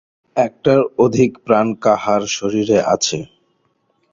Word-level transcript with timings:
একটার 0.35 0.79
অধিক 0.97 1.31
প্রাণ 1.45 1.67
কাহার 1.83 2.21
শরীরে 2.37 2.77
আছে। 2.93 3.17